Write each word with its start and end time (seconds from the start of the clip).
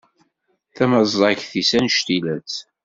Tamaẓagt-is 0.75 1.71
anect-ilatt. 1.77 2.55